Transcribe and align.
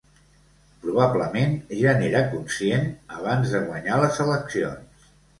Probablement, 0.85 1.51
ja 1.81 1.91
n’era 1.99 2.21
conscient 2.31 2.87
abans 3.17 3.53
de 3.57 3.61
guanyar 3.67 3.99
les 4.05 4.23
eleccions. 4.25 5.07